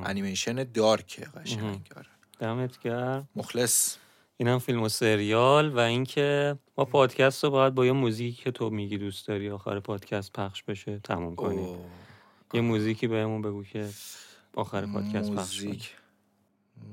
[0.03, 2.07] انیمیشن دارکه قشنگ آره.
[2.39, 3.29] دمت گرم.
[3.35, 3.97] مخلص.
[4.37, 8.69] اینم فیلم و سریال و اینکه ما پادکست رو باید با یه موزیکی که تو
[8.69, 11.77] میگی دوست داری آخر پادکست پخش بشه تموم کنیم.
[12.53, 13.89] یه موزیکی بهمون بگو که
[14.59, 15.95] آخر پادکست پخش موزیک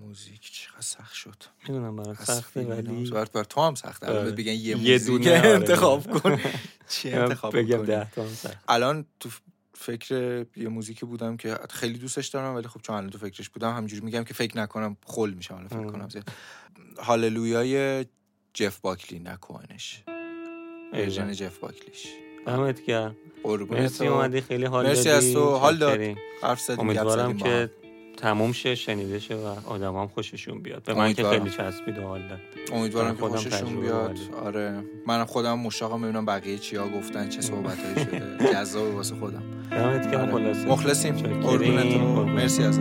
[0.00, 3.24] موزیک چقدر سخت شد می‌دونم برات از سخته ولی اینا.
[3.24, 4.30] بر, تو هم سخته الان آره.
[4.30, 5.48] بگن یه, یه موزیک دونه، آره.
[5.48, 6.40] انتخاب کن
[6.88, 9.28] چی انتخاب بگم؟ ده تا هم سخت الان تو
[9.74, 13.76] فکر یه موزیکی بودم که خیلی دوستش دارم ولی خب چون الان تو فکرش بودم
[13.76, 15.86] همینجوری میگم که فکر نکنم خل میشم حالا فکر.
[15.86, 16.28] کنم زیاد
[16.98, 18.04] هاللویای
[18.54, 20.02] جف باکلی نکنش
[20.92, 21.34] ورژن ایوه.
[21.34, 22.06] جف باکلیش
[22.46, 23.16] دمت گرم
[23.70, 25.50] مرسی اومدی خیلی حال مرسی از تو.
[25.50, 26.00] حال داد.
[26.42, 27.36] حرف زدیم امیدوارم.
[27.36, 27.70] که
[28.16, 31.24] تموم شه شنیده شه و آدم هم خوششون بیاد به من که.
[31.24, 32.38] خیلی چسبید حال داد
[32.72, 34.18] امیدوارم من که خوششون بیاد.
[34.44, 40.10] آره منم خودم مشتاقم ببینم بقیه چیا گفتن چه صحبتایی شده جذاب واسه خودم دمت
[40.12, 40.32] گرم آره.
[40.32, 41.96] خلاصه مخلصیم قربونت.
[42.28, 42.80] مرسی ازت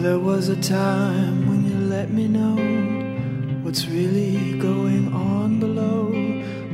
[0.00, 2.56] There was a time when you let me know
[3.62, 6.10] what's really going on below,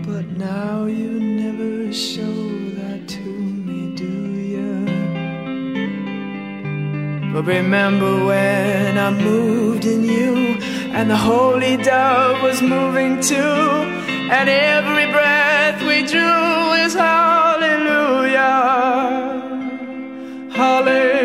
[0.06, 2.36] but now you never show
[2.78, 4.12] that to me, do
[4.52, 4.86] you?
[7.32, 10.58] But remember when I moved in you,
[10.94, 13.34] and the holy dove was moving too,
[14.36, 18.44] and every breath we drew is hallelujah,
[20.52, 21.15] hallelujah,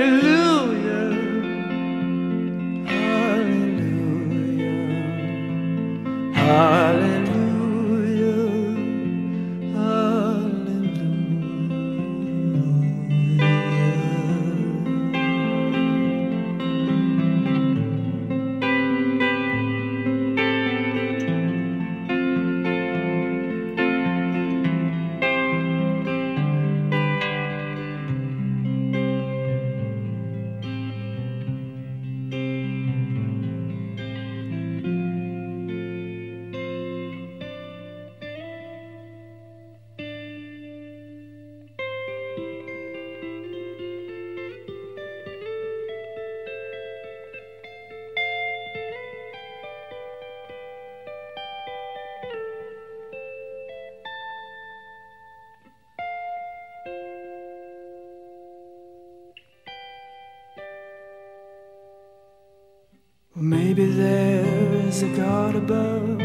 [63.74, 64.44] maybe there
[64.90, 66.18] is a God above,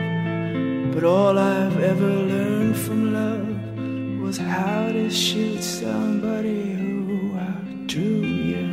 [0.93, 8.67] but all I've ever learned from love was how to shoot somebody who outdrew you.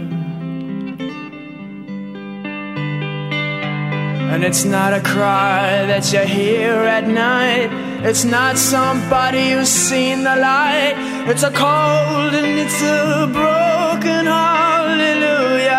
[4.31, 7.69] And it's not a cry that you hear at night.
[8.03, 10.95] It's not somebody who's seen the light.
[11.27, 15.73] It's a cold and it's a broken hallelujah.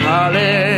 [0.00, 0.73] Hallelujah.